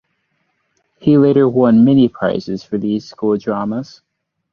[0.97, 4.01] He later won many prizes for these school dramas.